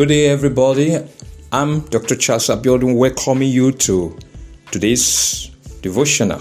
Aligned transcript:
Good 0.00 0.08
day, 0.08 0.28
everybody. 0.28 0.96
I'm 1.52 1.80
Dr. 1.80 2.16
Charles 2.16 2.48
Abiodun, 2.48 2.96
welcoming 2.96 3.50
you 3.50 3.70
to 3.70 4.16
today's 4.70 5.50
devotional. 5.82 6.40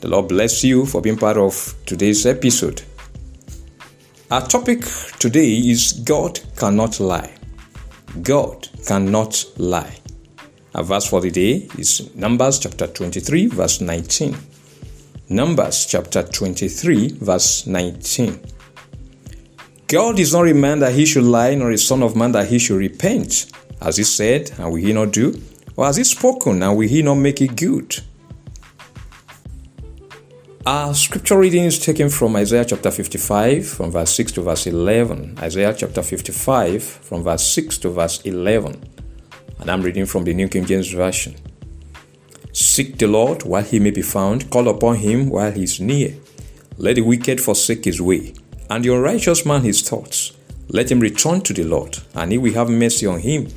The 0.00 0.08
Lord 0.08 0.28
bless 0.28 0.64
you 0.64 0.86
for 0.86 1.02
being 1.02 1.18
part 1.18 1.36
of 1.36 1.74
today's 1.84 2.24
episode. 2.24 2.80
Our 4.30 4.40
topic 4.46 4.86
today 5.18 5.52
is 5.52 5.92
God 6.02 6.40
cannot 6.56 6.98
lie. 6.98 7.30
God 8.22 8.66
cannot 8.86 9.44
lie. 9.58 9.94
Our 10.74 10.82
verse 10.82 11.10
for 11.10 11.20
the 11.20 11.30
day 11.30 11.68
is 11.78 12.10
Numbers 12.14 12.58
chapter 12.58 12.86
23, 12.86 13.48
verse 13.48 13.82
19. 13.82 14.34
Numbers 15.28 15.84
chapter 15.84 16.22
23, 16.22 17.18
verse 17.20 17.66
19. 17.66 18.40
God 19.88 20.18
is 20.18 20.32
not 20.32 20.48
a 20.48 20.54
man 20.54 20.80
that 20.80 20.94
he 20.94 21.06
should 21.06 21.22
lie, 21.22 21.54
nor 21.54 21.70
a 21.70 21.78
son 21.78 22.02
of 22.02 22.16
man 22.16 22.32
that 22.32 22.48
he 22.48 22.58
should 22.58 22.78
repent. 22.78 23.52
Has 23.80 23.96
he 23.96 24.02
said, 24.02 24.50
and 24.58 24.72
will 24.72 24.82
he 24.82 24.92
not 24.92 25.12
do? 25.12 25.40
Or 25.76 25.86
has 25.86 25.96
he 25.96 26.02
spoken, 26.02 26.60
and 26.60 26.76
will 26.76 26.88
he 26.88 27.02
not 27.02 27.14
make 27.14 27.40
it 27.40 27.54
good? 27.54 27.96
Our 30.66 30.92
scripture 30.92 31.38
reading 31.38 31.66
is 31.66 31.78
taken 31.78 32.08
from 32.08 32.34
Isaiah 32.34 32.64
chapter 32.64 32.90
55, 32.90 33.64
from 33.64 33.92
verse 33.92 34.12
6 34.12 34.32
to 34.32 34.42
verse 34.42 34.66
11. 34.66 35.38
Isaiah 35.38 35.72
chapter 35.72 36.02
55, 36.02 36.82
from 36.82 37.22
verse 37.22 37.46
6 37.46 37.78
to 37.78 37.90
verse 37.90 38.20
11. 38.22 38.82
And 39.60 39.70
I'm 39.70 39.82
reading 39.82 40.06
from 40.06 40.24
the 40.24 40.34
New 40.34 40.48
King 40.48 40.64
James 40.64 40.90
Version. 40.90 41.36
Seek 42.52 42.98
the 42.98 43.06
Lord 43.06 43.44
while 43.44 43.62
he 43.62 43.78
may 43.78 43.92
be 43.92 44.02
found, 44.02 44.50
call 44.50 44.66
upon 44.66 44.96
him 44.96 45.30
while 45.30 45.52
he 45.52 45.62
is 45.62 45.78
near. 45.78 46.16
Let 46.76 46.96
the 46.96 47.02
wicked 47.02 47.40
forsake 47.40 47.84
his 47.84 48.02
way 48.02 48.34
and 48.70 48.84
the 48.84 48.94
unrighteous 48.94 49.46
man 49.46 49.62
his 49.62 49.82
thoughts. 49.82 50.32
Let 50.68 50.90
him 50.90 51.00
return 51.00 51.40
to 51.42 51.52
the 51.52 51.64
Lord, 51.64 51.98
and 52.14 52.32
he 52.32 52.38
will 52.38 52.54
have 52.54 52.68
mercy 52.68 53.06
on 53.06 53.20
him, 53.20 53.48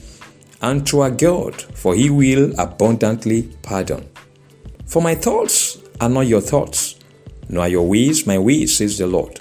and 0.62 0.86
to 0.88 1.02
our 1.02 1.12
God, 1.12 1.62
for 1.62 1.96
he 1.96 2.10
will 2.10 2.54
abundantly 2.60 3.44
pardon. 3.62 4.08
For 4.86 5.02
my 5.02 5.16
thoughts 5.16 5.78
are 6.00 6.10
not 6.10 6.28
your 6.28 6.42
thoughts, 6.42 6.96
nor 7.48 7.64
are 7.64 7.70
your 7.70 7.88
ways 7.88 8.28
my 8.28 8.38
ways, 8.38 8.78
says 8.78 8.98
the 8.98 9.08
Lord. 9.08 9.40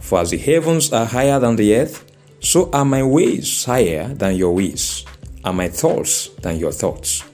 For 0.00 0.20
as 0.20 0.30
the 0.30 0.38
heavens 0.38 0.92
are 0.92 1.06
higher 1.06 1.38
than 1.40 1.56
the 1.56 1.74
earth, 1.76 2.04
so 2.40 2.70
are 2.72 2.84
my 2.84 3.02
ways 3.02 3.64
higher 3.64 4.08
than 4.14 4.36
your 4.36 4.54
ways, 4.54 5.04
and 5.44 5.56
my 5.56 5.68
thoughts 5.68 6.28
than 6.42 6.58
your 6.58 6.72
thoughts. 6.72 7.24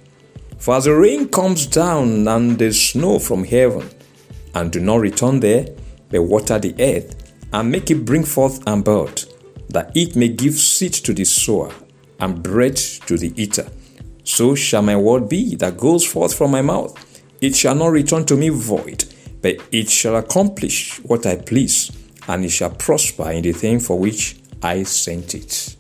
For 0.59 0.77
as 0.77 0.85
the 0.85 0.95
rain 0.95 1.29
comes 1.29 1.67
down 1.67 2.27
and 2.27 2.59
the 2.59 2.73
snow 2.73 3.19
from 3.19 3.45
heaven, 3.45 3.89
and 4.55 4.73
do 4.73 4.81
not 4.81 5.01
return 5.01 5.41
there, 5.41 5.69
but 6.11 6.23
water 6.23 6.59
the 6.59 6.75
earth, 6.79 7.26
and 7.53 7.71
make 7.71 7.91
it 7.91 8.05
bring 8.05 8.25
forth 8.25 8.67
and 8.67 8.85
bird, 8.85 9.25
that 9.69 9.97
it 9.97 10.17
may 10.17 10.29
give 10.29 10.55
seed 10.55 10.93
to 10.93 11.13
the 11.13 11.25
sower 11.25 11.73
and 12.21 12.43
bread 12.43 12.77
to 12.77 13.17
the 13.17 13.33
eater. 13.41 13.67
So 14.25 14.55
shall 14.55 14.83
my 14.83 14.97
word 14.97 15.29
be 15.29 15.55
that 15.57 15.77
goes 15.77 16.05
forth 16.05 16.35
from 16.35 16.51
my 16.51 16.63
mouth. 16.63 17.23
It 17.41 17.55
shall 17.55 17.75
not 17.75 17.89
return 17.89 18.25
to 18.27 18.37
me 18.37 18.49
void, 18.49 19.05
but 19.43 19.57
it 19.71 19.89
shall 19.89 20.17
accomplish 20.17 20.99
what 21.05 21.27
I 21.27 21.37
please, 21.37 21.91
and 22.27 22.45
it 22.45 22.51
shall 22.51 22.71
prosper 22.71 23.31
in 23.31 23.43
the 23.43 23.53
thing 23.53 23.79
for 23.79 23.99
which 23.99 24.37
I 24.63 24.83
sent 24.83 25.35
it. 25.35 25.77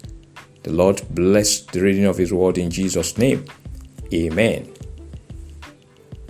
The 0.63 0.73
Lord 0.73 1.03
bless 1.11 1.61
the 1.61 1.81
reading 1.81 2.05
of 2.05 2.19
His 2.19 2.33
word 2.33 2.59
in 2.59 2.71
Jesus' 2.71 3.19
name. 3.19 3.45
Amen. 4.13 4.76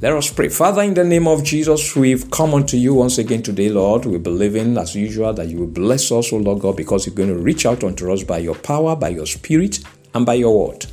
Let 0.02 0.12
us 0.12 0.30
pray. 0.30 0.50
Father, 0.50 0.82
in 0.82 0.92
the 0.92 1.04
name 1.04 1.26
of 1.26 1.42
Jesus, 1.42 1.96
we've 1.96 2.30
come 2.30 2.52
unto 2.52 2.76
you 2.76 2.92
once 2.92 3.16
again 3.16 3.42
today, 3.42 3.70
Lord. 3.70 4.04
We 4.04 4.18
believe 4.18 4.54
in, 4.54 4.76
as 4.76 4.94
usual, 4.94 5.32
that 5.32 5.48
you 5.48 5.56
will 5.56 5.68
bless 5.68 6.12
us, 6.12 6.34
O 6.34 6.36
Lord 6.36 6.60
God, 6.60 6.76
because 6.76 7.06
you're 7.06 7.14
going 7.14 7.34
to 7.34 7.38
reach 7.38 7.64
out 7.64 7.82
unto 7.82 8.12
us 8.12 8.22
by 8.22 8.36
your 8.36 8.56
power, 8.56 8.94
by 8.94 9.08
your 9.08 9.24
spirit, 9.24 9.78
and 10.14 10.26
by 10.26 10.34
your 10.34 10.68
word. 10.68 10.84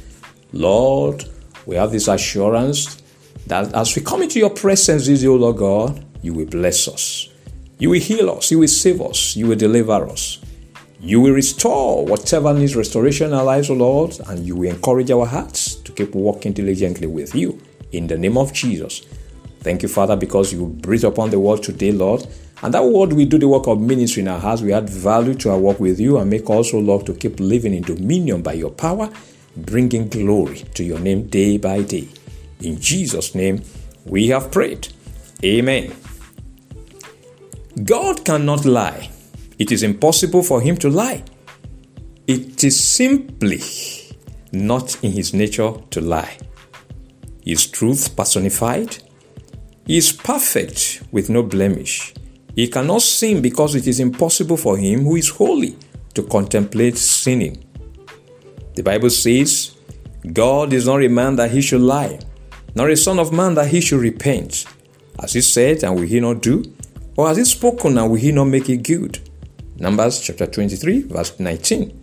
Lord, 0.54 1.26
we 1.66 1.76
have 1.76 1.92
this 1.92 2.08
assurance 2.08 3.04
that 3.48 3.74
as 3.74 3.94
we 3.94 4.02
come 4.02 4.22
into 4.22 4.40
your 4.40 4.52
presence, 4.52 5.10
O 5.26 5.36
Lord 5.36 5.58
God, 5.58 6.06
you 6.22 6.34
will 6.34 6.46
bless 6.46 6.88
us. 6.88 7.28
You 7.80 7.90
will 7.90 8.00
heal 8.00 8.30
us. 8.30 8.52
You 8.52 8.60
will 8.60 8.70
save 8.70 9.02
us. 9.02 9.36
You 9.36 9.48
will 9.48 9.58
deliver 9.58 10.08
us. 10.08 10.40
You 11.02 11.20
will 11.20 11.34
restore 11.34 12.06
whatever 12.06 12.54
needs 12.54 12.78
restoration 12.78 13.28
in 13.28 13.34
our 13.34 13.44
lives, 13.44 13.70
O 13.70 13.74
Lord, 13.74 14.18
and 14.28 14.48
you 14.48 14.56
will 14.56 14.70
encourage 14.70 15.12
our 15.12 15.26
hearts 15.26 15.76
to 15.76 15.92
keep 15.92 16.16
walking 16.16 16.54
diligently 16.54 17.08
with 17.08 17.36
you 17.36 17.60
in 17.94 18.08
the 18.08 18.18
name 18.18 18.38
of 18.38 18.52
Jesus. 18.52 19.02
Thank 19.60 19.82
you, 19.82 19.88
Father, 19.88 20.18
because 20.18 20.52
you 20.52 20.68
breathe 20.68 21.06
upon 21.06 21.30
the 21.30 21.40
word 21.40 21.64
today, 21.64 21.94
Lord. 21.94 22.28
And 22.62 22.74
that 22.74 22.84
word 22.84 23.14
will 23.14 23.26
do 23.26 23.38
the 23.38 23.48
work 23.48 23.68
of 23.68 23.80
ministry 23.80 24.22
in 24.22 24.28
our 24.28 24.40
hearts. 24.40 24.62
We 24.62 24.74
add 24.74 24.90
value 24.90 25.34
to 25.36 25.52
our 25.52 25.58
work 25.58 25.80
with 25.80 26.00
you 26.00 26.18
and 26.18 26.30
make 26.30 26.50
also, 26.50 26.80
Lord, 26.80 27.06
to 27.06 27.14
keep 27.14 27.40
living 27.40 27.74
in 27.74 27.84
dominion 27.84 28.42
by 28.42 28.54
your 28.54 28.72
power, 28.72 29.10
bringing 29.56 30.10
glory 30.10 30.58
to 30.74 30.84
your 30.84 31.00
name 31.00 31.28
day 31.28 31.58
by 31.58 31.82
day. 31.82 32.08
In 32.62 32.80
Jesus' 32.80 33.36
name, 33.36 33.64
we 34.06 34.28
have 34.30 34.52
prayed. 34.52 34.90
Amen. 35.44 35.94
God 37.84 38.26
cannot 38.26 38.66
lie. 38.66 39.10
It 39.60 39.72
is 39.72 39.84
impossible 39.84 40.44
for 40.44 40.62
him 40.62 40.78
to 40.78 40.90
lie. 40.90 41.24
It 42.28 42.64
is 42.64 42.80
simply 42.80 43.62
not 44.52 45.02
in 45.04 45.12
his 45.12 45.34
nature 45.34 45.74
to 45.92 46.02
lie 46.02 46.38
is 47.46 47.68
truth 47.68 48.16
personified. 48.16 48.98
He 49.86 49.98
is 49.98 50.12
perfect 50.12 51.04
with 51.12 51.30
no 51.30 51.44
blemish. 51.44 52.14
He 52.56 52.68
cannot 52.68 53.02
sin 53.02 53.42
because 53.42 53.76
it 53.76 53.88
is 53.88 54.00
impossible 54.00 54.58
for 54.58 54.78
him 54.78 55.04
who 55.04 55.16
is 55.16 55.30
holy 55.30 55.78
to 56.14 56.24
contemplate 56.24 56.98
sinning. 56.98 57.64
The 58.76 58.84
Bible 58.84 59.10
says, 59.10 59.76
God 60.32 60.72
is 60.72 60.86
not 60.86 61.04
a 61.04 61.10
man 61.10 61.36
that 61.36 61.52
he 61.52 61.62
should 61.62 61.82
lie, 61.82 62.20
nor 62.76 62.90
a 62.90 62.96
son 62.96 63.20
of 63.20 63.34
man 63.34 63.56
that 63.56 63.68
he 63.68 63.82
should 63.82 64.00
repent. 64.00 64.66
As 65.22 65.34
he 65.34 65.42
said, 65.42 65.84
and 65.84 65.96
will 65.96 66.08
he 66.08 66.20
not 66.20 66.42
do? 66.42 66.64
Or 67.18 67.28
has 67.28 67.38
he 67.38 67.46
spoken, 67.46 67.98
and 67.98 68.10
will 68.10 68.18
he 68.18 68.32
not 68.32 68.46
make 68.46 68.70
it 68.70 68.84
good? 68.84 69.20
Numbers 69.78 70.22
chapter 70.22 70.48
23, 70.48 71.02
verse 71.04 71.40
19. 71.40 72.02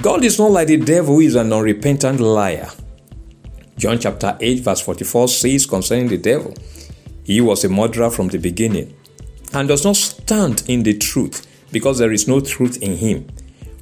God 0.00 0.24
is 0.24 0.38
not 0.38 0.52
like 0.52 0.68
the 0.68 0.76
devil 0.76 1.16
who 1.16 1.20
is 1.20 1.34
an 1.34 1.52
unrepentant 1.52 2.20
liar. 2.20 2.70
John 3.78 4.00
chapter 4.00 4.36
8, 4.40 4.60
verse 4.60 4.80
44 4.80 5.28
says 5.28 5.64
concerning 5.64 6.08
the 6.08 6.18
devil, 6.18 6.52
He 7.22 7.40
was 7.40 7.64
a 7.64 7.68
murderer 7.68 8.10
from 8.10 8.26
the 8.26 8.38
beginning 8.38 8.94
and 9.52 9.68
does 9.68 9.84
not 9.84 9.96
stand 9.96 10.64
in 10.66 10.82
the 10.82 10.98
truth 10.98 11.46
because 11.70 11.98
there 11.98 12.10
is 12.10 12.26
no 12.26 12.40
truth 12.40 12.82
in 12.82 12.96
him. 12.96 13.28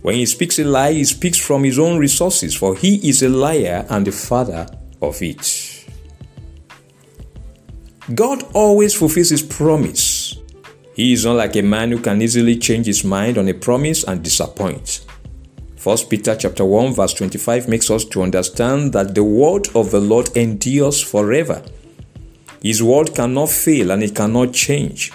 When 0.03 0.17
he 0.17 0.27
speaks 0.27 0.59
a 0.59 0.65
lie, 0.65 0.93
he 0.93 1.05
speaks 1.05 1.39
from 1.39 1.65
his 1.65 1.79
own 1.79 1.99
resources, 1.99 2.55
for 2.55 2.77
he 2.77 3.09
is 3.09 3.23
a 3.23 3.29
liar 3.31 3.87
and 3.89 4.07
the 4.07 4.12
father 4.12 4.67
of 5.01 5.21
it. 5.23 5.87
God 8.15 8.45
always 8.53 8.95
fulfills 8.95 9.31
his 9.31 9.43
promise. 9.43 10.37
He 10.95 11.13
is 11.13 11.25
not 11.25 11.37
like 11.37 11.57
a 11.57 11.63
man 11.63 11.91
who 11.91 12.01
can 12.01 12.23
easily 12.23 12.57
change 12.57 12.87
his 12.87 13.03
mind 13.03 13.39
on 13.39 13.49
a 13.49 13.55
promise 13.55 14.05
and 14.05 14.23
disappoint. 14.23 15.05
1 15.87 16.09
Peter 16.11 16.35
chapter 16.35 16.65
1 16.65 16.95
verse 16.95 17.15
25 17.15 17.69
makes 17.69 17.89
us 17.93 18.05
to 18.05 18.21
understand 18.21 18.93
that 18.93 19.15
the 19.15 19.23
word 19.23 19.69
of 19.77 19.93
the 19.93 20.01
Lord 20.01 20.37
endures 20.37 21.01
forever. 21.01 21.63
His 22.61 22.83
word 22.83 23.15
cannot 23.15 23.51
fail 23.51 23.93
and 23.93 24.03
it 24.03 24.13
cannot 24.13 24.53
change. 24.53 25.13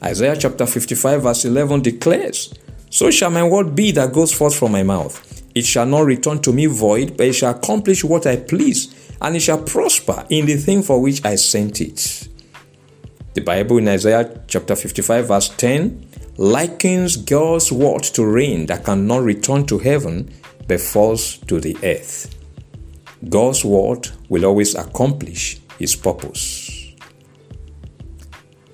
Isaiah 0.00 0.36
chapter 0.36 0.66
55 0.66 1.20
verse 1.20 1.44
11 1.44 1.82
declares, 1.82 2.54
So 2.90 3.10
shall 3.10 3.30
my 3.30 3.42
word 3.42 3.74
be 3.74 3.90
that 3.90 4.12
goes 4.12 4.32
forth 4.32 4.54
from 4.54 4.70
my 4.70 4.84
mouth. 4.84 5.42
It 5.52 5.66
shall 5.66 5.86
not 5.86 6.06
return 6.06 6.40
to 6.42 6.52
me 6.52 6.66
void, 6.66 7.16
but 7.16 7.26
it 7.26 7.32
shall 7.32 7.56
accomplish 7.56 8.04
what 8.04 8.24
I 8.24 8.36
please, 8.36 8.94
and 9.20 9.34
it 9.34 9.40
shall 9.40 9.64
prosper 9.64 10.24
in 10.30 10.46
the 10.46 10.54
thing 10.54 10.84
for 10.84 11.02
which 11.02 11.24
I 11.24 11.34
sent 11.34 11.80
it. 11.80 12.28
The 13.32 13.40
Bible 13.40 13.78
in 13.78 13.88
Isaiah 13.88 14.42
chapter 14.46 14.76
55 14.76 15.26
verse 15.26 15.48
10 15.48 16.06
likens 16.36 17.16
God's 17.16 17.70
word 17.70 18.02
to 18.14 18.26
rain 18.26 18.66
that 18.66 18.84
cannot 18.84 19.22
return 19.22 19.66
to 19.66 19.78
heaven 19.78 20.30
but 20.66 20.80
falls 20.80 21.38
to 21.38 21.60
the 21.60 21.76
earth. 21.82 22.34
God's 23.28 23.64
word 23.64 24.10
will 24.28 24.44
always 24.44 24.74
accomplish 24.74 25.60
his 25.78 25.94
purpose. 25.96 26.70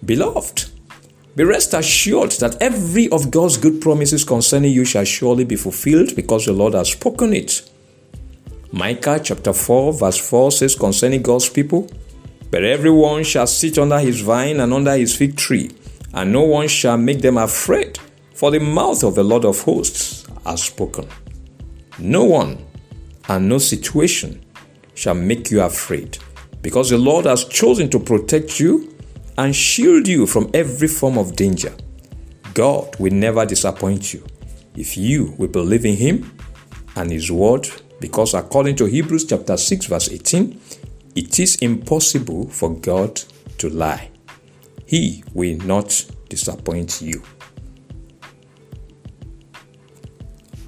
Beloved, 0.05 0.71
be 1.37 1.45
rest 1.45 1.75
assured 1.75 2.33
that 2.33 2.61
every 2.61 3.09
of 3.11 3.31
God's 3.31 3.57
good 3.57 3.81
promises 3.81 4.25
concerning 4.25 4.73
you 4.73 4.85
shall 4.85 5.05
surely 5.05 5.45
be 5.45 5.57
fulfilled 5.57 6.17
because 6.17 6.47
the 6.47 6.53
Lord 6.53 6.75
has 6.75 6.93
spoken 6.93 7.33
it. 7.33 7.71
Micah 8.73 9.21
chapter 9.23 9.53
4 9.53 9.93
verse 9.93 10.17
4 10.17 10.53
says 10.53 10.75
concerning 10.75 11.23
God's 11.23 11.49
people, 11.49 11.89
But 12.51 12.65
everyone 12.65 13.25
shall 13.25 13.47
sit 13.47 13.79
under 13.79 13.99
his 13.99 14.21
vine 14.21 14.61
and 14.61 14.73
under 14.73 14.97
his 14.97 15.15
fig 15.15 15.37
tree, 15.37 15.71
and 16.15 16.33
no 16.33 16.43
one 16.43 16.69
shall 16.69 16.97
make 16.97 17.21
them 17.21 17.37
afraid, 17.37 17.99
for 18.35 18.51
the 18.51 18.61
mouth 18.61 19.05
of 19.05 19.15
the 19.15 19.25
Lord 19.25 19.45
of 19.45 19.61
hosts 19.63 20.27
has 20.45 20.65
spoken. 20.65 21.07
No 21.99 22.25
one 22.25 22.65
and 23.29 23.49
no 23.49 23.59
situation 23.59 24.45
shall 24.95 25.15
make 25.15 25.51
you 25.51 25.61
afraid, 25.61 26.19
because 26.63 26.91
the 26.91 26.99
Lord 26.99 27.27
has 27.27 27.45
chosen 27.45 27.89
to 27.91 27.99
protect 27.99 28.59
you 28.61 28.97
and 29.39 29.55
shield 29.55 30.09
you 30.09 30.27
from 30.27 30.51
every 30.53 30.89
form 30.89 31.17
of 31.19 31.37
danger. 31.37 31.73
God 32.55 32.97
will 32.99 33.13
never 33.13 33.47
disappoint 33.47 34.13
you 34.13 34.25
if 34.77 34.97
you 34.97 35.35
will 35.39 35.49
believe 35.49 35.85
in 35.85 35.97
Him 35.97 36.37
and 36.97 37.11
His 37.11 37.31
word 37.31 37.69
because 38.01 38.35
according 38.35 38.77
to 38.77 38.87
Hebrews 38.87 39.27
chapter 39.27 39.57
6 39.57 39.87
verse 39.87 40.11
18, 40.11 40.61
it 41.15 41.39
is 41.39 41.57
impossible 41.57 42.49
for 42.49 42.75
God 42.75 43.23
to 43.59 43.69
lie. 43.69 44.11
He 44.91 45.23
will 45.35 45.57
not 45.59 46.05
disappoint 46.29 47.01
you. 47.01 47.23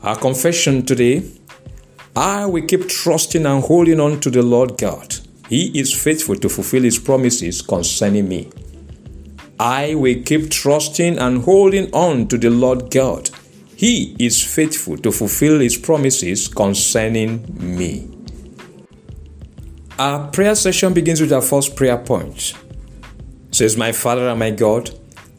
Our 0.00 0.14
confession 0.14 0.86
today 0.86 1.28
I 2.14 2.46
will 2.46 2.64
keep 2.64 2.88
trusting 2.88 3.44
and 3.44 3.64
holding 3.64 3.98
on 3.98 4.20
to 4.20 4.30
the 4.30 4.42
Lord 4.42 4.78
God. 4.78 5.16
He 5.48 5.76
is 5.76 5.92
faithful 5.92 6.36
to 6.36 6.48
fulfill 6.48 6.84
His 6.84 7.00
promises 7.00 7.62
concerning 7.62 8.28
me. 8.28 8.48
I 9.58 9.96
will 9.96 10.22
keep 10.22 10.52
trusting 10.52 11.18
and 11.18 11.42
holding 11.42 11.92
on 11.92 12.28
to 12.28 12.38
the 12.38 12.50
Lord 12.50 12.92
God. 12.92 13.28
He 13.74 14.14
is 14.20 14.40
faithful 14.40 14.98
to 14.98 15.10
fulfill 15.10 15.58
His 15.58 15.76
promises 15.76 16.46
concerning 16.46 17.44
me. 17.58 18.08
Our 19.98 20.30
prayer 20.30 20.54
session 20.54 20.94
begins 20.94 21.20
with 21.20 21.32
our 21.32 21.42
first 21.42 21.74
prayer 21.74 21.98
point. 21.98 22.54
Says, 23.52 23.76
My 23.76 23.92
Father 23.92 24.28
and 24.28 24.38
my 24.38 24.50
God, 24.50 24.90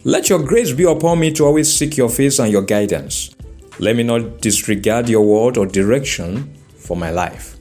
let 0.04 0.30
your 0.30 0.42
grace 0.42 0.72
be 0.72 0.84
upon 0.84 1.20
me 1.20 1.32
to 1.34 1.46
always 1.46 1.72
seek 1.72 1.98
your 1.98 2.10
face 2.10 2.40
and 2.40 2.52
your 2.52 2.62
guidance. 2.62 3.36
Let 3.80 3.96
me 3.96 4.04
not 4.04 4.40
disregard 4.40 5.10
your 5.10 5.26
word 5.26 5.58
or 5.58 5.66
direction 5.66 6.54
for 6.78 6.96
my 6.96 7.10
life. 7.10 7.58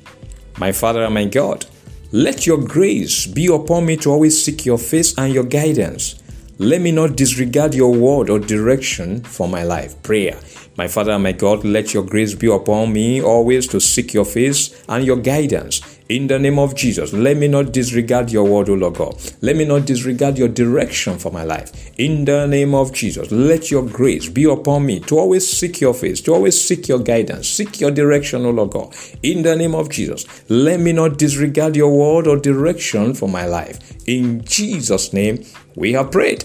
My 0.59 0.71
Father 0.71 1.05
and 1.05 1.15
my 1.15 1.25
God, 1.25 1.65
let 2.13 2.47
your 2.47 2.59
grace 2.59 3.27
be 3.27 3.47
upon 3.47 3.87
me 3.87 3.97
to 3.99 4.11
always 4.11 4.45
seek 4.45 4.67
your 4.67 4.77
face 4.77 5.17
and 5.17 5.33
your 5.33 5.45
guidance. 5.45 6.23
Let 6.59 6.83
me 6.83 6.93
not 6.93 7.17
disregard 7.17 7.75
your 7.75 7.95
word 7.95 8.29
or 8.29 8.39
direction 8.39 9.25
for 9.25 9.49
my 9.49 9.63
life. 9.63 10.01
Prayer. 10.03 10.39
My 10.77 10.87
Father 10.87 11.13
and 11.13 11.23
my 11.23 11.33
God, 11.33 11.65
let 11.65 11.95
your 11.95 12.03
grace 12.03 12.35
be 12.35 12.47
upon 12.47 12.93
me 12.93 13.23
always 13.23 13.67
to 13.69 13.81
seek 13.81 14.13
your 14.13 14.27
face 14.27 14.85
and 14.89 15.05
your 15.05 15.17
guidance. 15.17 15.81
In 16.09 16.27
the 16.27 16.39
name 16.39 16.59
of 16.59 16.75
Jesus, 16.75 17.13
let 17.13 17.37
me 17.37 17.49
not 17.49 17.73
disregard 17.73 18.31
your 18.31 18.45
word, 18.45 18.69
O 18.69 18.75
Lord 18.75 18.95
God. 18.95 19.15
Let 19.41 19.57
me 19.57 19.65
not 19.65 19.87
disregard 19.87 20.37
your 20.37 20.49
direction 20.49 21.19
for 21.19 21.31
my 21.31 21.45
life. 21.45 21.93
In 21.99 22.25
the 22.25 22.47
name 22.47 22.75
of 22.75 22.93
Jesus, 22.93 23.31
let 23.31 23.71
your 23.71 23.87
grace 23.87 24.29
be 24.29 24.45
upon 24.45 24.85
me 24.85 25.01
to 25.01 25.19
always 25.19 25.49
seek 25.49 25.81
your 25.81 25.95
face, 25.95 26.21
to 26.23 26.35
always 26.35 26.61
seek 26.61 26.89
your 26.89 26.99
guidance, 26.99 27.49
seek 27.49 27.81
your 27.81 27.93
direction, 27.93 28.45
O 28.45 28.51
Lord 28.51 28.73
God. 28.73 28.95
In 29.23 29.43
the 29.43 29.55
name 29.55 29.75
of 29.75 29.91
Jesus, 29.91 30.27
let 30.51 30.81
me 30.81 30.93
not 30.93 31.19
disregard 31.19 31.77
your 31.77 31.97
word 31.97 32.27
or 32.27 32.37
direction 32.37 33.15
for 33.15 33.29
my 33.29 33.47
life. 33.47 33.79
In 34.09 34.45
Jesus' 34.45 35.13
name, 35.13 35.45
we 35.77 35.93
have 35.93 36.11
prayed. 36.11 36.45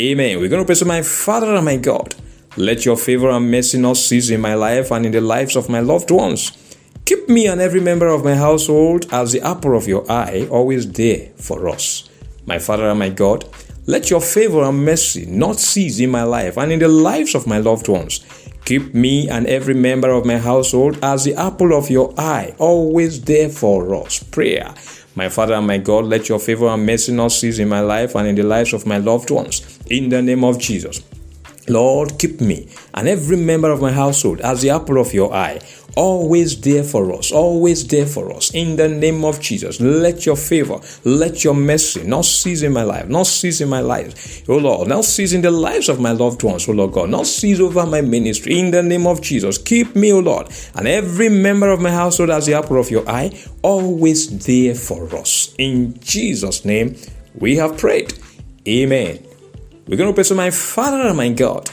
Amen. 0.00 0.40
We're 0.40 0.48
going 0.48 0.62
to 0.62 0.66
pray 0.66 0.74
to 0.76 0.84
my 0.84 1.02
Father 1.02 1.54
and 1.54 1.64
my 1.64 1.76
God. 1.76 2.14
Let 2.56 2.84
your 2.84 2.96
favor 2.96 3.30
and 3.30 3.50
mercy 3.50 3.78
not 3.78 3.96
cease 3.96 4.30
in 4.30 4.40
my 4.40 4.54
life 4.54 4.90
and 4.90 5.04
in 5.06 5.12
the 5.12 5.20
lives 5.20 5.56
of 5.56 5.68
my 5.68 5.80
loved 5.80 6.10
ones. 6.10 6.52
Keep 7.06 7.28
me 7.28 7.46
and 7.46 7.60
every 7.60 7.80
member 7.80 8.08
of 8.08 8.24
my 8.24 8.34
household 8.34 9.06
as 9.12 9.32
the 9.32 9.40
apple 9.42 9.76
of 9.76 9.86
your 9.86 10.10
eye, 10.10 10.48
always 10.50 10.90
there 10.90 11.28
for 11.36 11.68
us. 11.68 12.08
My 12.46 12.58
Father 12.58 12.88
and 12.88 12.98
my 12.98 13.10
God, 13.10 13.44
let 13.86 14.08
your 14.08 14.22
favor 14.22 14.62
and 14.62 14.86
mercy 14.86 15.26
not 15.26 15.56
cease 15.56 16.00
in 16.00 16.10
my 16.10 16.22
life 16.22 16.56
and 16.56 16.72
in 16.72 16.78
the 16.78 16.88
lives 16.88 17.34
of 17.34 17.46
my 17.46 17.58
loved 17.58 17.88
ones. 17.88 18.24
Keep 18.64 18.94
me 18.94 19.28
and 19.28 19.46
every 19.46 19.74
member 19.74 20.08
of 20.08 20.24
my 20.24 20.38
household 20.38 20.98
as 21.02 21.24
the 21.24 21.34
apple 21.34 21.74
of 21.74 21.90
your 21.90 22.14
eye, 22.16 22.54
always 22.58 23.22
there 23.22 23.50
for 23.50 23.94
us. 23.94 24.22
Prayer. 24.22 24.72
My 25.14 25.28
Father 25.28 25.52
and 25.52 25.66
my 25.66 25.76
God, 25.76 26.06
let 26.06 26.30
your 26.30 26.38
favor 26.38 26.68
and 26.68 26.86
mercy 26.86 27.12
not 27.12 27.32
cease 27.32 27.58
in 27.58 27.68
my 27.68 27.80
life 27.80 28.14
and 28.14 28.26
in 28.26 28.34
the 28.34 28.42
lives 28.42 28.72
of 28.72 28.86
my 28.86 28.96
loved 28.96 29.30
ones. 29.30 29.78
In 29.90 30.08
the 30.08 30.22
name 30.22 30.42
of 30.42 30.58
Jesus. 30.58 31.04
Lord, 31.68 32.18
keep 32.18 32.40
me 32.40 32.68
and 32.92 33.08
every 33.08 33.36
member 33.36 33.70
of 33.70 33.80
my 33.80 33.92
household 33.92 34.40
as 34.40 34.62
the 34.62 34.70
apple 34.70 34.98
of 34.98 35.14
your 35.14 35.32
eye, 35.32 35.60
always 35.96 36.60
there 36.60 36.84
for 36.84 37.12
us, 37.12 37.32
always 37.32 37.86
there 37.86 38.06
for 38.06 38.32
us. 38.32 38.52
In 38.54 38.76
the 38.76 38.88
name 38.88 39.24
of 39.24 39.40
Jesus, 39.40 39.80
let 39.80 40.26
your 40.26 40.36
favor, 40.36 40.80
let 41.04 41.44
your 41.44 41.54
mercy 41.54 42.06
not 42.06 42.24
cease 42.24 42.62
in 42.62 42.72
my 42.72 42.82
life, 42.82 43.08
not 43.08 43.26
cease 43.26 43.60
in 43.60 43.68
my 43.68 43.80
life, 43.80 44.48
oh 44.48 44.58
Lord, 44.58 44.88
not 44.88 45.04
cease 45.04 45.32
in 45.32 45.42
the 45.42 45.50
lives 45.50 45.88
of 45.88 46.00
my 46.00 46.12
loved 46.12 46.42
ones, 46.42 46.68
oh 46.68 46.72
Lord 46.72 46.92
God, 46.92 47.10
not 47.10 47.26
cease 47.26 47.60
over 47.60 47.86
my 47.86 48.00
ministry. 48.00 48.58
In 48.58 48.70
the 48.70 48.82
name 48.82 49.06
of 49.06 49.22
Jesus, 49.22 49.58
keep 49.58 49.94
me, 49.96 50.12
oh 50.12 50.20
Lord, 50.20 50.48
and 50.74 50.86
every 50.86 51.28
member 51.28 51.70
of 51.70 51.80
my 51.80 51.90
household 51.90 52.30
as 52.30 52.46
the 52.46 52.54
apple 52.54 52.78
of 52.78 52.90
your 52.90 53.08
eye, 53.08 53.32
always 53.62 54.46
there 54.46 54.74
for 54.74 55.14
us. 55.16 55.54
In 55.58 55.98
Jesus' 56.00 56.64
name, 56.64 56.96
we 57.34 57.56
have 57.56 57.78
prayed. 57.78 58.12
Amen. 58.66 59.33
We're 59.86 59.98
going 59.98 60.08
to 60.08 60.14
pray 60.14 60.24
to 60.24 60.34
my 60.34 60.50
Father 60.50 61.08
and 61.08 61.16
my 61.18 61.28
God. 61.28 61.70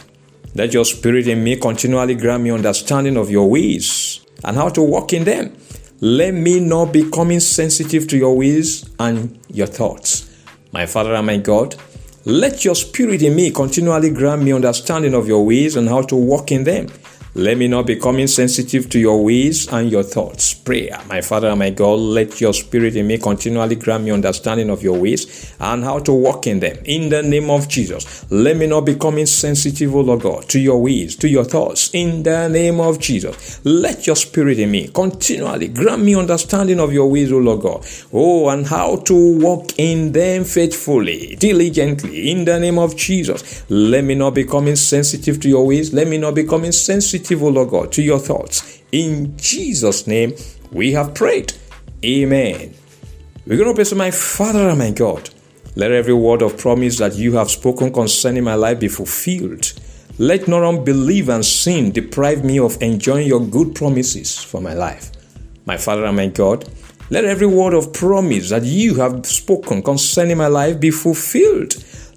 Let 0.53 0.73
your 0.73 0.83
spirit 0.83 1.29
in 1.29 1.45
me 1.45 1.55
continually 1.55 2.15
grant 2.15 2.43
me 2.43 2.51
understanding 2.51 3.15
of 3.15 3.31
your 3.31 3.49
ways 3.49 4.19
and 4.43 4.57
how 4.57 4.67
to 4.67 4.81
walk 4.81 5.13
in 5.13 5.23
them. 5.23 5.55
Let 6.01 6.33
me 6.33 6.59
not 6.59 6.91
become 6.91 7.31
insensitive 7.31 8.09
to 8.09 8.17
your 8.17 8.35
ways 8.35 8.89
and 8.99 9.39
your 9.47 9.67
thoughts. 9.67 10.29
My 10.73 10.87
Father 10.87 11.15
and 11.15 11.25
my 11.25 11.37
God, 11.37 11.77
let 12.25 12.65
your 12.65 12.75
spirit 12.75 13.21
in 13.21 13.33
me 13.33 13.49
continually 13.49 14.09
grant 14.09 14.43
me 14.43 14.51
understanding 14.51 15.13
of 15.13 15.29
your 15.29 15.45
ways 15.45 15.77
and 15.77 15.87
how 15.87 16.01
to 16.01 16.15
walk 16.17 16.51
in 16.51 16.65
them. 16.65 16.87
Let 17.33 17.57
me 17.57 17.69
not 17.69 17.85
become 17.85 18.19
insensitive 18.19 18.89
to 18.89 18.99
your 18.99 19.23
ways 19.23 19.65
and 19.71 19.89
your 19.89 20.03
thoughts. 20.03 20.53
Prayer. 20.53 20.99
My 21.07 21.21
Father 21.21 21.47
and 21.47 21.59
my 21.59 21.69
God, 21.69 21.97
let 21.97 22.41
your 22.41 22.53
spirit 22.53 22.97
in 22.97 23.07
me 23.07 23.19
continually 23.19 23.77
grant 23.77 24.03
me 24.03 24.11
understanding 24.11 24.69
of 24.69 24.83
your 24.83 24.99
ways 24.99 25.55
and 25.57 25.81
how 25.81 25.99
to 25.99 26.11
walk 26.11 26.45
in 26.47 26.59
them. 26.59 26.77
In 26.83 27.07
the 27.07 27.23
name 27.23 27.49
of 27.49 27.69
Jesus, 27.69 28.29
let 28.29 28.57
me 28.57 28.67
not 28.67 28.81
become 28.81 29.17
insensitive, 29.17 29.95
O 29.95 30.01
Lord 30.01 30.23
God, 30.23 30.49
to 30.49 30.59
your 30.59 30.81
ways, 30.81 31.15
to 31.17 31.29
your 31.29 31.45
thoughts. 31.45 31.89
In 31.93 32.21
the 32.23 32.49
name 32.49 32.81
of 32.81 32.99
Jesus, 32.99 33.63
let 33.63 34.07
your 34.07 34.17
spirit 34.17 34.59
in 34.59 34.69
me 34.69 34.89
continually 34.89 35.69
grant 35.69 36.03
me 36.03 36.15
understanding 36.15 36.81
of 36.81 36.91
your 36.91 37.09
ways, 37.09 37.31
O 37.31 37.37
Lord 37.37 37.61
God. 37.61 37.85
Oh, 38.11 38.49
and 38.49 38.67
how 38.67 38.97
to 38.97 39.39
walk 39.39 39.79
in 39.79 40.11
them 40.11 40.43
faithfully, 40.43 41.37
diligently. 41.37 42.29
In 42.29 42.43
the 42.43 42.59
name 42.59 42.77
of 42.77 42.97
Jesus, 42.97 43.63
let 43.69 44.03
me 44.03 44.15
not 44.15 44.31
become 44.35 44.67
insensitive 44.67 45.39
to 45.39 45.47
your 45.47 45.65
ways. 45.65 45.93
Let 45.93 46.09
me 46.09 46.17
not 46.17 46.35
become 46.35 46.65
insensitive 46.65 47.20
sensitive, 47.21 47.43
O 47.43 47.49
Lord 47.49 47.69
God, 47.69 47.91
to 47.93 48.01
your 48.01 48.19
thoughts. 48.19 48.81
In 48.91 49.37
Jesus' 49.37 50.07
name, 50.07 50.33
we 50.71 50.93
have 50.93 51.13
prayed. 51.13 51.53
Amen. 52.03 52.73
We're 53.45 53.57
going 53.57 53.69
to 53.69 53.75
pray 53.75 53.83
to 53.85 53.95
my 53.95 54.11
Father 54.11 54.69
and 54.69 54.79
my 54.79 54.91
God. 54.91 55.29
Let 55.75 55.91
every 55.91 56.13
word 56.13 56.41
of 56.41 56.57
promise 56.57 56.97
that 56.97 57.15
you 57.15 57.33
have 57.33 57.49
spoken 57.49 57.93
concerning 57.93 58.43
my 58.43 58.55
life 58.55 58.79
be 58.79 58.87
fulfilled. 58.87 59.73
Let 60.17 60.47
not 60.47 60.63
unbelief 60.63 61.29
and 61.29 61.45
sin 61.45 61.91
deprive 61.91 62.43
me 62.43 62.59
of 62.59 62.81
enjoying 62.81 63.27
your 63.27 63.45
good 63.45 63.75
promises 63.75 64.37
for 64.37 64.61
my 64.61 64.73
life. 64.73 65.11
My 65.65 65.77
Father 65.77 66.05
and 66.05 66.17
my 66.17 66.27
God, 66.27 66.67
let 67.09 67.25
every 67.25 67.47
word 67.47 67.73
of 67.73 67.93
promise 67.93 68.49
that 68.49 68.63
you 68.63 68.95
have 68.95 69.25
spoken 69.25 69.81
concerning 69.81 70.37
my 70.37 70.47
life 70.47 70.79
be 70.79 70.91
fulfilled. 70.91 71.73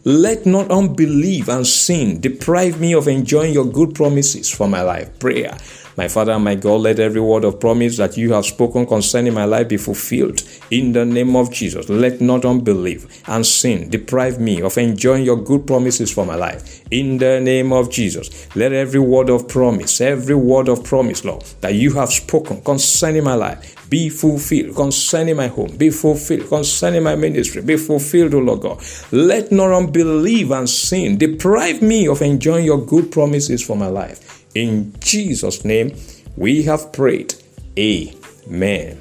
Let 0.07 0.45
not 0.45 0.71
unbelief 0.71 1.49
and 1.49 1.67
sin 1.67 2.21
deprive 2.21 2.79
me 2.79 2.93
of 2.93 3.09
enjoying 3.09 3.55
your 3.55 3.65
good 3.65 3.95
promises 3.95 4.51
for 4.51 4.69
my 4.69 4.83
life. 4.83 5.19
Prayer. 5.19 5.57
My 5.97 6.09
Father 6.09 6.33
and 6.33 6.43
my 6.43 6.57
God, 6.57 6.81
let 6.81 6.99
every 6.99 7.21
word 7.21 7.45
of 7.45 7.61
promise 7.61 7.97
that 7.99 8.17
you 8.17 8.33
have 8.33 8.45
spoken 8.45 8.85
concerning 8.85 9.33
my 9.33 9.45
life 9.45 9.69
be 9.69 9.77
fulfilled. 9.77 10.43
In 10.71 10.93
the 10.93 11.05
name 11.05 11.37
of 11.37 11.53
Jesus, 11.53 11.89
let 11.89 12.21
not 12.21 12.45
unbelief 12.45 13.23
and 13.29 13.47
sin 13.47 13.91
deprive 13.91 14.41
me 14.41 14.61
of 14.61 14.77
enjoying 14.77 15.25
your 15.25 15.37
good 15.37 15.67
promises 15.67 16.13
for 16.13 16.27
my 16.27 16.35
life. 16.35 16.83
In 16.91 17.19
the 17.19 17.41
name 17.41 17.73
of 17.73 17.91
Jesus, 17.91 18.49
let 18.57 18.73
every 18.73 19.01
word 19.01 19.31
of 19.31 19.47
promise, 19.47 20.01
every 20.01 20.35
word 20.35 20.69
of 20.69 20.83
promise, 20.83 21.25
Lord, 21.25 21.45
that 21.61 21.75
you 21.75 21.93
have 21.95 22.11
spoken 22.11 22.61
concerning 22.63 23.25
my 23.25 23.35
life 23.35 23.75
be 23.89 24.09
fulfilled 24.09 24.75
concerning 24.75 25.37
my 25.37 25.47
home, 25.47 25.77
be 25.77 25.91
fulfilled 25.91 26.49
concerning 26.49 27.05
my 27.05 27.15
ministry, 27.15 27.63
be 27.63 27.77
fulfilled, 27.77 28.35
O 28.35 28.39
Lord 28.39 28.61
God. 28.61 28.83
Let 29.13 29.53
not 29.53 29.73
unbelief 29.73 30.51
and 30.51 30.69
sin 30.69 31.19
deprive 31.19 31.81
me 31.81 32.09
of 32.09 32.21
enjoying 32.21 32.65
your 32.65 32.85
good 32.85 33.13
promises 33.13 33.65
for 33.65 33.77
my 33.77 33.87
life. 33.87 34.44
In 34.55 34.95
Jesus' 35.01 35.65
name, 35.65 35.97
we 36.37 36.63
have 36.63 36.93
prayed. 36.93 37.35
Amen. 37.79 39.01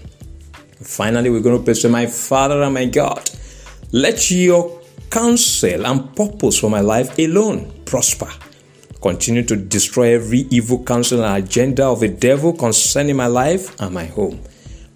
Finally, 0.81 1.29
we're 1.29 1.41
going 1.41 1.57
to 1.57 1.63
pray 1.63 1.75
to 1.75 1.89
my 1.89 2.07
Father 2.07 2.61
and 2.61 2.73
my 2.73 2.85
God. 2.85 3.29
Let 3.91 4.31
your 4.31 4.81
counsel 5.11 5.85
and 5.85 6.15
purpose 6.15 6.59
for 6.59 6.69
my 6.69 6.79
life 6.79 7.17
alone 7.19 7.71
prosper. 7.85 8.29
Continue 9.01 9.43
to 9.43 9.55
destroy 9.55 10.15
every 10.15 10.39
evil 10.49 10.83
counsel 10.83 11.23
and 11.23 11.43
agenda 11.43 11.85
of 11.85 11.99
the 11.99 12.07
devil 12.07 12.53
concerning 12.53 13.15
my 13.15 13.27
life 13.27 13.79
and 13.79 13.93
my 13.93 14.05
home. 14.05 14.41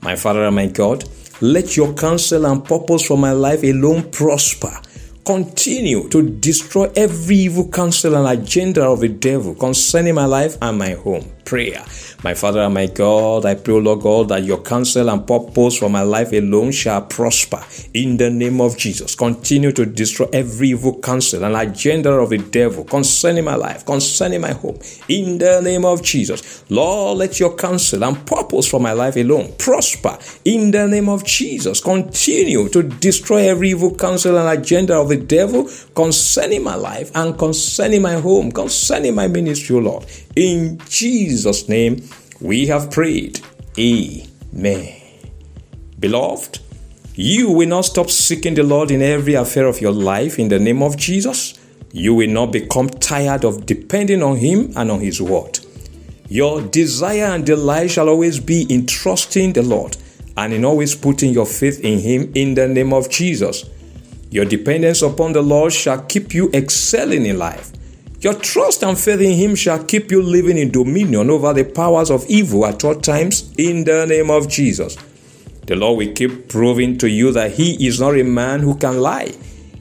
My 0.01 0.15
Father 0.15 0.43
and 0.43 0.55
my 0.55 0.67
God, 0.67 1.03
let 1.41 1.77
your 1.77 1.93
counsel 1.93 2.45
and 2.47 2.65
purpose 2.65 3.05
for 3.05 3.17
my 3.17 3.31
life 3.31 3.63
alone 3.63 4.09
prosper 4.09 4.81
continue 5.27 6.07
to 6.07 6.21
destroy 6.21 6.89
every 6.95 7.35
evil 7.35 7.67
counsel 7.67 8.15
and 8.15 8.39
agenda 8.39 8.81
of 8.81 9.01
the 9.01 9.09
devil 9.09 9.53
concerning 9.55 10.15
my 10.15 10.25
life 10.25 10.57
and 10.61 10.79
my 10.79 10.91
home. 10.91 11.29
Prayer. 11.43 11.83
My 12.23 12.33
Father 12.33 12.61
and 12.61 12.73
my 12.73 12.87
God, 12.87 13.45
I 13.45 13.55
pray, 13.55 13.79
Lord 13.79 14.01
God, 14.01 14.29
that 14.29 14.43
your 14.43 14.61
counsel 14.61 15.09
and 15.09 15.25
purpose 15.25 15.77
for 15.77 15.89
my 15.89 16.01
life 16.01 16.33
alone 16.33 16.71
shall 16.71 17.03
prosper 17.03 17.63
in 17.93 18.17
the 18.17 18.29
name 18.29 18.59
of 18.59 18.77
Jesus. 18.77 19.15
Continue 19.15 19.71
to 19.73 19.85
destroy 19.85 20.27
every 20.33 20.69
evil 20.69 20.99
counsel 20.99 21.43
and 21.43 21.55
agenda 21.55 22.11
of 22.11 22.31
the 22.31 22.39
devil 22.39 22.83
concerning 22.83 23.45
my 23.45 23.55
life, 23.55 23.85
concerning 23.85 24.41
my 24.41 24.51
home, 24.51 24.79
in 25.07 25.37
the 25.37 25.61
name 25.61 25.85
of 25.85 26.01
Jesus. 26.01 26.69
Lord, 26.69 27.19
let 27.19 27.39
your 27.39 27.55
counsel 27.55 28.03
and 28.03 28.25
purpose 28.25 28.67
for 28.67 28.79
my 28.79 28.93
life 28.93 29.15
alone 29.15 29.53
prosper 29.57 30.17
in 30.43 30.71
the 30.71 30.87
name 30.87 31.07
of 31.07 31.23
Jesus. 31.23 31.81
Continue 31.81 32.67
to 32.69 32.83
destroy 32.83 33.47
every 33.47 33.69
evil 33.69 33.95
counsel 33.95 34.37
and 34.37 34.59
agenda 34.59 34.95
of 34.95 35.09
the 35.09 35.16
devil 35.17 35.69
concerning 35.95 36.63
my 36.63 36.75
life 36.75 37.11
and 37.15 37.37
concerning 37.37 38.01
my 38.01 38.15
home, 38.15 38.51
concerning 38.51 39.15
my 39.15 39.27
ministry, 39.27 39.79
Lord. 39.79 40.05
In 40.35 40.79
Jesus' 40.89 41.67
name, 41.67 42.07
we 42.39 42.67
have 42.67 42.91
prayed. 42.91 43.41
Amen. 43.77 45.01
Beloved, 45.99 46.59
you 47.15 47.49
will 47.49 47.67
not 47.67 47.85
stop 47.85 48.09
seeking 48.09 48.53
the 48.53 48.63
Lord 48.63 48.91
in 48.91 49.01
every 49.01 49.33
affair 49.33 49.65
of 49.65 49.81
your 49.81 49.91
life 49.91 50.37
in 50.37 50.49
the 50.49 50.59
name 50.59 50.83
of 50.83 50.97
Jesus. 50.97 51.59
You 51.91 52.13
will 52.13 52.29
not 52.29 52.51
become 52.51 52.89
tired 52.89 53.43
of 53.43 53.65
depending 53.65 54.21
on 54.21 54.37
Him 54.37 54.71
and 54.75 54.91
on 54.91 54.99
His 54.99 55.21
word. 55.21 55.59
Your 56.29 56.61
desire 56.61 57.25
and 57.25 57.45
delight 57.45 57.89
shall 57.91 58.09
always 58.09 58.39
be 58.39 58.63
in 58.69 58.85
trusting 58.85 59.53
the 59.53 59.63
Lord 59.63 59.97
and 60.35 60.53
in 60.53 60.65
always 60.65 60.93
putting 60.93 61.33
your 61.33 61.45
faith 61.45 61.79
in 61.79 61.99
Him 61.99 62.31
in 62.35 62.53
the 62.53 62.67
name 62.67 62.93
of 62.93 63.09
Jesus. 63.09 63.65
Your 64.29 64.45
dependence 64.45 65.01
upon 65.01 65.33
the 65.33 65.41
Lord 65.41 65.71
shall 65.73 66.01
keep 66.03 66.33
you 66.33 66.49
excelling 66.53 67.25
in 67.25 67.37
life. 67.37 67.71
Your 68.19 68.33
trust 68.33 68.83
and 68.83 68.97
faith 68.97 69.21
in 69.21 69.37
Him 69.37 69.55
shall 69.55 69.83
keep 69.83 70.11
you 70.11 70.21
living 70.21 70.57
in 70.57 70.71
dominion 70.71 71.29
over 71.29 71.53
the 71.53 71.63
powers 71.63 72.09
of 72.09 72.25
evil 72.27 72.65
at 72.65 72.83
all 72.83 72.95
times 72.95 73.53
in 73.57 73.83
the 73.83 74.05
name 74.05 74.31
of 74.31 74.49
Jesus. 74.49 74.97
The 75.67 75.75
Lord 75.75 75.97
will 75.97 76.13
keep 76.13 76.49
proving 76.49 76.97
to 76.97 77.09
you 77.09 77.31
that 77.33 77.51
He 77.51 77.87
is 77.87 77.99
not 77.99 78.17
a 78.17 78.23
man 78.23 78.61
who 78.61 78.75
can 78.75 78.99
lie. 78.99 79.33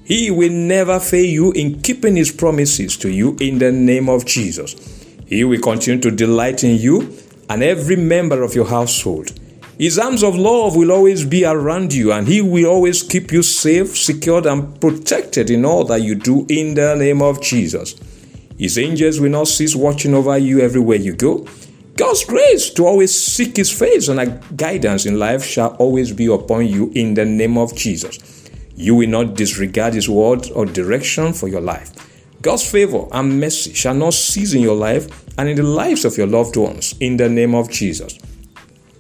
He 0.05 0.31
will 0.31 0.53
never 0.53 1.01
fail 1.01 1.25
you 1.25 1.53
in 1.53 1.81
keeping 1.81 2.15
His 2.15 2.31
promises 2.31 2.97
to 2.99 3.09
you 3.09 3.37
in 3.41 3.59
the 3.59 3.73
name 3.73 4.09
of 4.09 4.27
Jesus. 4.27 4.75
He 5.27 5.43
will 5.43 5.61
continue 5.61 6.01
to 6.03 6.11
delight 6.11 6.63
in 6.63 6.77
you 6.77 7.17
and 7.49 7.63
every 7.63 7.97
member 7.97 8.43
of 8.43 8.55
your 8.55 8.67
household. 8.67 9.33
His 9.79 9.99
arms 9.99 10.23
of 10.23 10.35
love 10.35 10.75
will 10.75 10.91
always 10.91 11.27
be 11.27 11.45
around 11.45 11.93
you, 11.93 12.11
and 12.11 12.27
He 12.27 12.41
will 12.41 12.65
always 12.65 13.03
keep 13.03 13.31
you 13.31 13.43
safe, 13.43 13.95
secured, 13.95 14.47
and 14.47 14.81
protected 14.81 15.51
in 15.51 15.67
all 15.67 15.85
that 15.85 16.01
you 16.01 16.15
do 16.15 16.47
in 16.49 16.75
the 16.75 16.95
name 16.95 17.21
of 17.21 17.43
Jesus. 17.43 17.95
His 18.59 18.79
angels 18.79 19.21
will 19.21 19.31
not 19.31 19.49
cease 19.49 19.77
watching 19.77 20.15
over 20.15 20.39
you 20.39 20.61
everywhere 20.61 20.97
you 20.97 21.13
go. 21.13 21.47
God's 21.95 22.25
grace 22.25 22.71
to 22.71 22.87
always 22.87 23.15
seek 23.15 23.59
His 23.59 23.71
face 23.71 24.09
and 24.09 24.41
guidance 24.57 25.05
in 25.05 25.19
life 25.19 25.45
shall 25.45 25.75
always 25.77 26.11
be 26.11 26.27
upon 26.27 26.67
you 26.67 26.91
in 26.95 27.13
the 27.13 27.27
name 27.27 27.59
of 27.59 27.77
Jesus. 27.77 28.19
You 28.77 28.95
will 28.95 29.11
not 29.11 29.35
disregard 29.35 29.93
His 29.93 30.09
word 30.09 30.51
or 30.55 30.65
direction 30.65 31.35
for 31.35 31.49
your 31.49 31.61
life. 31.61 31.93
God's 32.41 32.71
favor 32.71 33.07
and 33.13 33.41
mercy 33.41 33.75
shall 33.75 33.95
not 33.95 34.15
cease 34.15 34.55
in 34.55 34.63
your 34.63 34.77
life 34.77 35.07
and 35.39 35.51
in 35.51 35.57
the 35.57 35.63
lives 35.63 36.07
of 36.07 36.17
your 36.17 36.27
loved 36.27 36.57
ones 36.57 36.95
in 36.99 37.19
the 37.19 37.29
name 37.29 37.55
of 37.55 37.71
Jesus. 37.71 38.19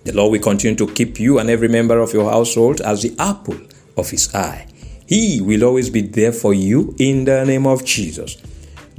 The 0.06 0.12
Lord 0.12 0.30
will 0.30 0.40
continue 0.40 0.76
to 0.76 0.86
keep 0.86 1.18
you 1.18 1.40
and 1.40 1.50
every 1.50 1.66
member 1.66 1.98
of 1.98 2.12
your 2.12 2.30
household 2.30 2.80
as 2.80 3.02
the 3.02 3.12
apple 3.18 3.58
of 3.96 4.08
His 4.08 4.32
eye. 4.32 4.68
He 5.04 5.40
will 5.40 5.64
always 5.64 5.90
be 5.90 6.02
there 6.02 6.30
for 6.30 6.54
you 6.54 6.94
in 7.00 7.24
the 7.24 7.44
name 7.44 7.66
of 7.66 7.84
Jesus. 7.84 8.36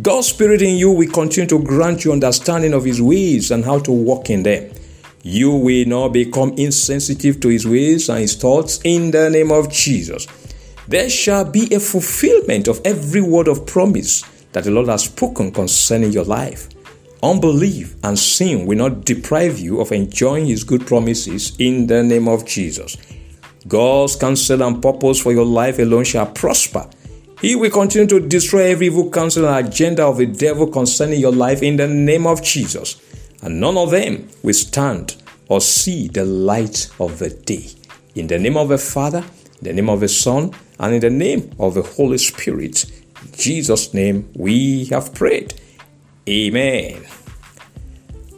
God's 0.02 0.28
Spirit 0.28 0.62
in 0.62 0.76
you 0.76 0.92
will 0.92 1.10
continue 1.10 1.48
to 1.48 1.64
grant 1.64 2.04
you 2.04 2.12
understanding 2.12 2.74
of 2.74 2.84
His 2.84 3.02
ways 3.02 3.52
and 3.52 3.64
how 3.64 3.80
to 3.80 3.92
walk 3.92 4.30
in 4.30 4.44
them. 4.44 4.70
You 5.24 5.52
will 5.52 5.86
not 5.88 6.10
become 6.10 6.54
insensitive 6.58 7.40
to 7.40 7.48
His 7.48 7.66
ways 7.66 8.10
and 8.10 8.20
His 8.20 8.36
thoughts 8.36 8.82
in 8.84 9.12
the 9.12 9.30
name 9.30 9.54
of 9.54 9.72
Jesus. 9.72 10.28
There 10.90 11.10
shall 11.10 11.46
be 11.46 11.74
a 11.74 11.80
fulfillment 11.80 12.68
of 12.68 12.82
every 12.84 13.22
word 13.22 13.48
of 13.48 13.66
promise 13.66 14.24
that 14.52 14.66
the 14.66 14.72
Lord 14.72 14.90
has 14.90 15.06
spoken 15.06 15.54
concerning 15.54 16.12
your 16.12 16.26
life. 16.26 16.68
Unbelief 17.24 17.96
and 18.04 18.18
sin 18.18 18.66
will 18.66 18.78
not 18.78 19.06
deprive 19.06 19.60
you 19.60 19.82
of 19.82 19.92
enjoying 19.92 20.46
His 20.46 20.64
good 20.64 20.86
promises 20.86 21.56
in 21.60 21.88
the 21.88 22.04
name 22.04 22.28
of 22.28 22.46
Jesus. 22.46 22.98
God's 23.68 24.16
counsel 24.16 24.64
and 24.64 24.82
purpose 24.82 25.20
for 25.20 25.32
your 25.32 25.46
life 25.46 25.80
alone 25.80 26.04
shall 26.04 26.28
prosper 26.28 26.88
he 27.42 27.56
will 27.56 27.70
continue 27.70 28.08
to 28.08 28.20
destroy 28.20 28.72
every 28.72 28.88
evil 28.88 29.12
counsel 29.12 29.48
and 29.48 29.68
agenda 29.68 30.04
of 30.04 30.18
the 30.18 30.26
devil 30.26 30.68
concerning 30.68 31.20
your 31.20 31.32
life 31.32 31.62
in 31.62 31.76
the 31.76 31.88
name 31.88 32.26
of 32.26 32.42
Jesus. 32.42 33.00
And 33.44 33.60
none 33.60 33.78
of 33.78 33.92
them 33.92 34.28
will 34.42 34.56
stand 34.56 35.16
or 35.48 35.62
see 35.62 36.08
the 36.08 36.26
light 36.26 36.90
of 37.00 37.20
the 37.20 37.30
day. 37.30 37.68
In 38.16 38.26
the 38.26 38.40
name 38.40 38.58
of 38.58 38.70
the 38.70 38.80
Father, 38.80 39.20
in 39.20 39.64
the 39.64 39.74
name 39.74 39.90
of 39.90 40.00
the 40.00 40.08
Son, 40.08 40.52
and 40.80 40.96
in 40.96 41.00
the 41.00 41.12
name 41.12 41.52
of 41.60 41.76
the 41.76 41.84
Holy 41.84 42.18
Spirit. 42.18 42.86
In 43.24 43.32
Jesus' 43.34 43.94
name 43.94 44.32
we 44.36 44.86
have 44.86 45.14
prayed. 45.14 45.54
Amen. 46.28 47.06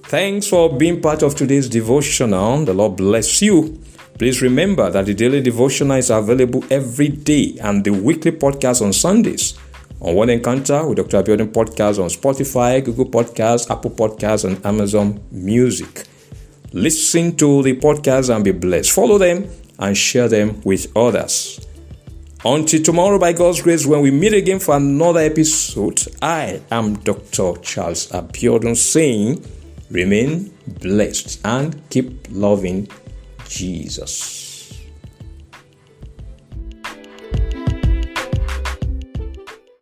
Thanks 0.03 0.48
for 0.48 0.75
being 0.75 1.01
part 1.01 1.24
of 1.24 1.36
today's 1.36 1.69
devotional. 1.69 2.65
The 2.65 2.74
Lord 2.74 2.98
bless 2.98 3.41
you. 3.41 3.79
Please 4.17 4.41
remember 4.41 4.89
that 4.89 5.05
the 5.05 5.13
daily 5.13 5.41
devotional 5.41 5.98
is 5.98 6.10
available 6.10 6.63
every 6.69 7.08
day 7.08 7.58
and 7.62 7.84
the 7.84 7.91
weekly 7.91 8.31
podcast 8.31 8.81
on 8.84 8.91
Sundays. 8.91 9.58
On 10.01 10.15
One 10.15 10.29
Encounter 10.29 10.86
with 10.88 10.98
Dr. 10.98 11.24
Abiodun 11.24 11.51
podcast 11.51 12.01
on 12.01 12.10
Spotify, 12.10 12.84
Google 12.84 13.05
Podcasts, 13.05 13.69
Apple 13.69 13.91
Podcasts, 13.91 14.46
and 14.46 14.65
Amazon 14.65 15.19
Music. 15.31 16.05
Listen 16.74 17.36
to 17.38 17.63
the 17.63 17.75
podcast 17.77 18.34
and 18.34 18.43
be 18.43 18.51
blessed. 18.51 18.91
Follow 18.91 19.17
them 19.17 19.50
and 19.79 19.98
share 19.98 20.27
them 20.27 20.62
with 20.63 20.96
others. 20.96 21.65
Until 22.46 22.81
tomorrow, 22.81 23.19
by 23.19 23.34
God's 23.34 23.62
grace, 23.62 23.86
when 23.86 24.00
we 24.00 24.12
meet 24.12 24.34
again 24.34 24.60
for 24.60 24.77
another 24.77 25.19
episode, 25.19 26.08
I 26.22 26.62
am 26.72 26.93
Dr. 27.00 27.58
Charles 27.62 28.08
Abiodun 28.12 28.77
saying, 28.77 29.46
remain 29.91 30.50
blessed 30.65 31.41
and 31.43 31.81
keep 31.89 32.27
loving 32.31 32.88
Jesus. 33.46 34.49